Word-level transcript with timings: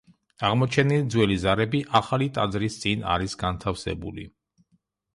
აღმოჩენილი 0.47 1.05
ძველი 1.15 1.37
ზარები 1.43 1.83
ახალი 2.01 2.31
ტაძრის 2.39 2.81
წინ 2.87 3.07
არის 3.17 3.39
განთავსებული. 3.47 4.31